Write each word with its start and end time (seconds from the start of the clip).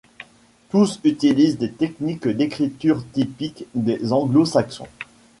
Tous 0.71 0.99
utilisent 1.03 1.59
des 1.59 1.71
techniques 1.71 2.27
d'écritures 2.27 3.03
typique 3.11 3.65
des 3.75 4.11
anglo-saxons. 4.11 4.87